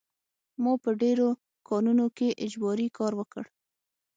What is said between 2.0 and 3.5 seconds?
کې اجباري کار وکړ